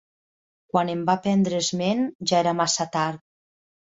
[0.73, 2.03] Quan en va prendre esment
[2.33, 3.27] ja era massa tard.